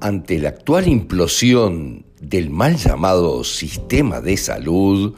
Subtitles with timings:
[0.00, 5.14] ante la actual implosión del mal llamado sistema de salud,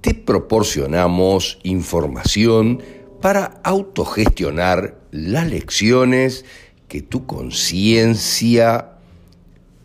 [0.00, 2.82] te proporcionamos información
[3.20, 6.44] para autogestionar las lecciones
[6.88, 8.92] que tu conciencia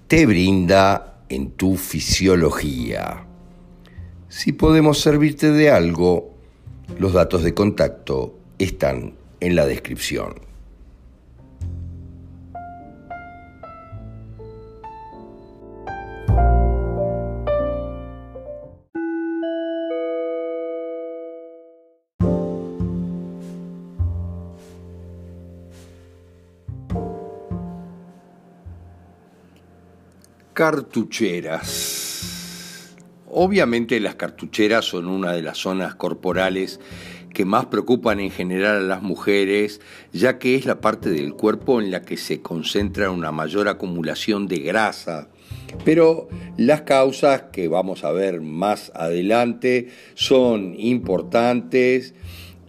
[0.08, 3.26] te brinda en tu fisiología.
[4.30, 6.34] Si podemos servirte de algo,
[7.00, 10.51] los datos de contacto están en la descripción.
[30.54, 32.12] Cartucheras.
[33.30, 36.82] Obviamente las cartucheras son una de las zonas corporales
[37.34, 39.80] que más preocupan en general a las mujeres,
[40.12, 44.48] ya que es la parte del cuerpo en la que se concentra una mayor acumulación
[44.48, 45.30] de grasa.
[45.86, 52.14] Pero las causas que vamos a ver más adelante son importantes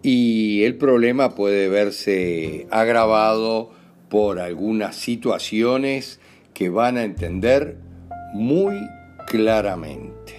[0.03, 3.73] y el problema puede verse agravado
[4.09, 6.21] por algunas situaciones
[6.55, 7.79] que van a entender
[8.35, 8.77] muy
[9.27, 10.37] claramente.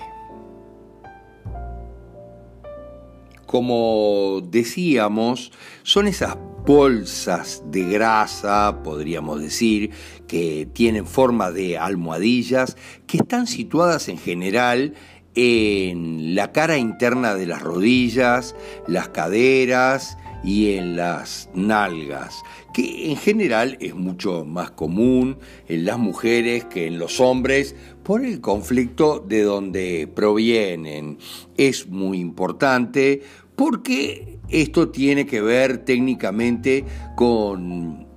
[3.45, 5.51] Como decíamos,
[5.83, 9.91] son esas bolsas de grasa, podríamos decir,
[10.27, 14.93] que tienen forma de almohadillas, que están situadas en general
[15.35, 18.55] en la cara interna de las rodillas,
[18.87, 25.97] las caderas y en las nalgas, que en general es mucho más común en las
[25.97, 31.17] mujeres que en los hombres por el conflicto de donde provienen.
[31.57, 33.21] Es muy importante
[33.55, 38.07] porque esto tiene que ver técnicamente con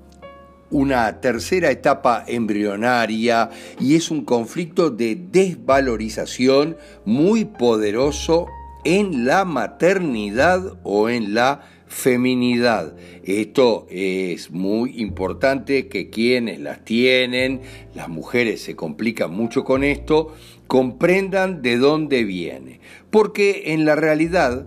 [0.71, 8.49] una tercera etapa embrionaria y es un conflicto de desvalorización muy poderoso
[8.85, 12.97] en la maternidad o en la feminidad.
[13.25, 17.63] Esto es muy importante que quienes las tienen,
[17.95, 20.35] las mujeres se complican mucho con esto,
[20.67, 22.81] comprendan de dónde viene.
[23.11, 24.67] Porque en la realidad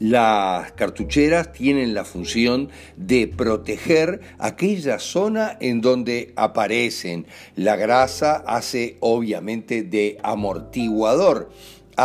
[0.00, 7.26] las cartucheras tienen la función de proteger aquella zona en donde aparecen.
[7.54, 11.50] La grasa hace obviamente de amortiguador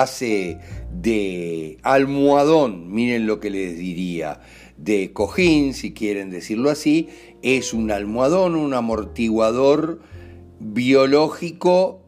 [0.01, 0.57] hace
[0.91, 4.41] de almohadón, miren lo que les diría,
[4.77, 7.07] de cojín, si quieren decirlo así,
[7.41, 10.01] es un almohadón, un amortiguador
[10.59, 12.01] biológico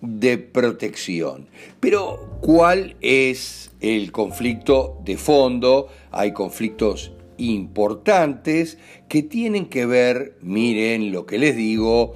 [0.00, 1.48] de protección.
[1.80, 5.88] Pero, ¿cuál es el conflicto de fondo?
[6.10, 8.78] Hay conflictos importantes
[9.08, 12.14] que tienen que ver, miren lo que les digo,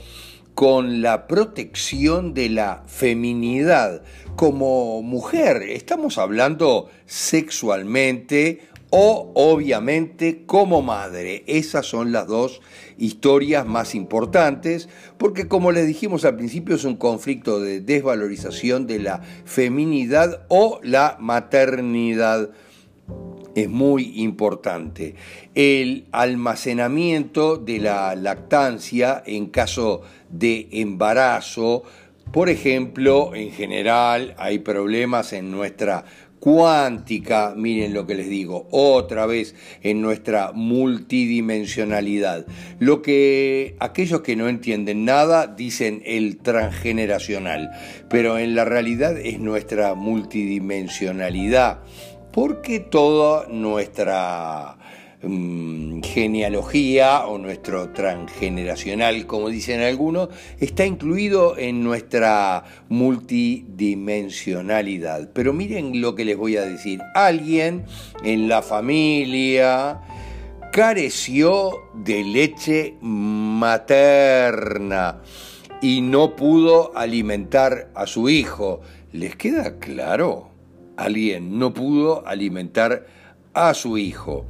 [0.59, 4.03] con la protección de la feminidad
[4.35, 5.63] como mujer.
[5.63, 11.45] Estamos hablando sexualmente o obviamente como madre.
[11.47, 12.61] Esas son las dos
[12.97, 18.99] historias más importantes porque como les dijimos al principio es un conflicto de desvalorización de
[18.99, 22.51] la feminidad o la maternidad
[23.55, 25.15] es muy importante.
[25.55, 31.85] El almacenamiento de la lactancia en caso de embarazo,
[32.33, 36.05] por ejemplo, en general hay problemas en nuestra
[36.41, 42.47] cuántica, miren lo que les digo, otra vez en nuestra multidimensionalidad.
[42.79, 47.71] Lo que aquellos que no entienden nada dicen el transgeneracional,
[48.09, 51.81] pero en la realidad es nuestra multidimensionalidad
[52.33, 54.77] porque toda nuestra
[55.23, 60.29] mm, genealogía o nuestro transgeneracional, como dicen algunos,
[60.61, 65.31] está incluido en nuestra multidimensionalidad.
[65.33, 67.01] Pero miren lo que les voy a decir.
[67.15, 67.85] Alguien
[68.23, 70.01] en la familia
[70.73, 75.21] careció de leche materna
[75.81, 78.81] y no pudo alimentar a su hijo.
[79.13, 80.59] ¿Les queda claro?
[80.99, 83.07] alguien no pudo alimentar
[83.55, 84.47] a su hijo.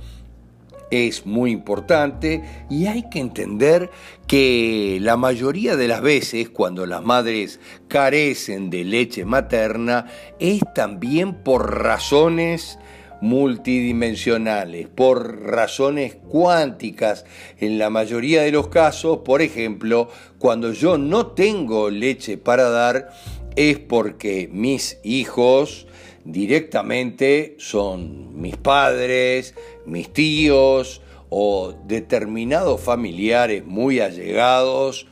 [0.91, 3.91] Es muy importante y hay que entender
[4.27, 10.07] que la mayoría de las veces cuando las madres carecen de leche materna
[10.39, 12.79] es también por razones
[13.21, 17.25] multidimensionales, por razones cuánticas.
[17.59, 20.09] En la mayoría de los casos, por ejemplo,
[20.39, 23.11] cuando yo no tengo leche para dar,
[23.59, 25.89] es porque mis hijos
[26.25, 35.09] directamente son mis padres, mis tíos o determinados familiares muy allegados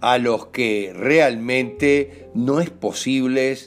[0.00, 3.58] a los que realmente no es posible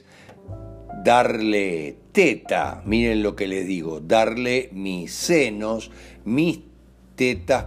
[1.04, 5.92] darle teta, miren lo que les digo, darle mis senos,
[6.24, 6.70] mis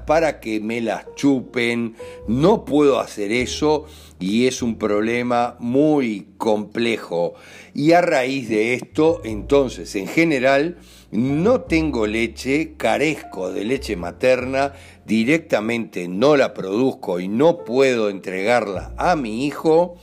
[0.07, 1.95] para que me las chupen.
[2.27, 3.87] No puedo hacer eso
[4.19, 7.35] y es un problema muy complejo.
[7.75, 10.79] Y a raíz de esto, entonces, en general,
[11.11, 14.73] no tengo leche, carezco de leche materna,
[15.07, 19.97] directamente no la produzco y no puedo entregarla a mi hijo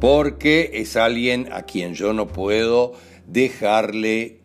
[0.00, 2.94] porque es alguien a quien yo no puedo
[3.28, 4.41] dejarle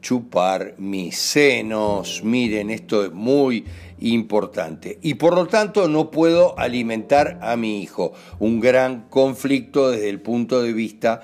[0.00, 2.22] chupar mis senos.
[2.24, 3.64] Miren, esto es muy
[4.00, 4.98] importante.
[5.02, 8.12] Y por lo tanto no puedo alimentar a mi hijo.
[8.38, 11.22] Un gran conflicto desde el punto de vista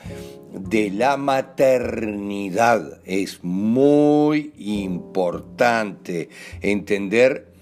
[0.53, 3.01] de la maternidad.
[3.05, 6.29] Es muy importante
[6.61, 7.53] entender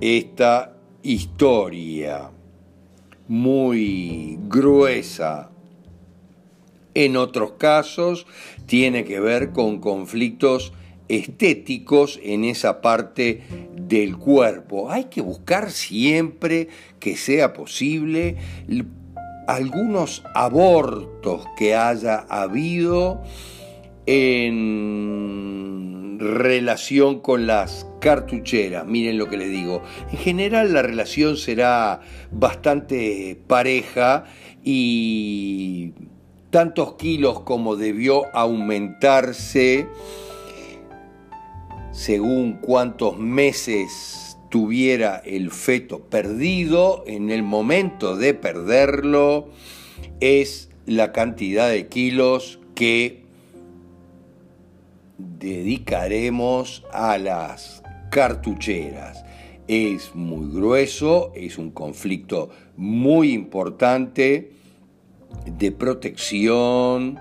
[0.00, 2.30] esta historia
[3.28, 5.50] muy gruesa.
[6.94, 8.26] En otros casos
[8.66, 10.72] tiene que ver con conflictos
[11.08, 13.42] estéticos en esa parte
[13.76, 14.90] del cuerpo.
[14.90, 16.68] Hay que buscar siempre
[17.00, 18.36] que sea posible
[19.46, 23.22] algunos abortos que haya habido
[24.06, 25.80] en
[26.20, 28.86] relación con las cartucheras.
[28.86, 29.82] Miren lo que les digo.
[30.12, 32.00] En general la relación será
[32.30, 34.24] bastante pareja
[34.62, 35.94] y
[36.50, 39.86] tantos kilos como debió aumentarse
[41.92, 49.48] según cuántos meses tuviera el feto perdido, en el momento de perderlo,
[50.20, 53.22] es la cantidad de kilos que
[55.18, 59.24] dedicaremos a las cartucheras.
[59.68, 64.59] Es muy grueso, es un conflicto muy importante
[65.46, 67.18] de protección,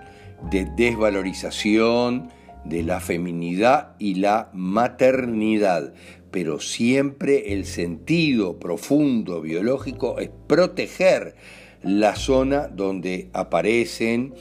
[0.52, 2.30] de desvalorización
[2.66, 5.94] de la feminidad y la maternidad,
[6.32, 11.36] pero siempre el sentido profundo biológico es proteger
[11.82, 14.34] la zona donde aparecen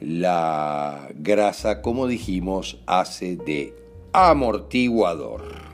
[0.00, 3.74] la grasa, como dijimos, hace de
[4.12, 5.71] amortiguador.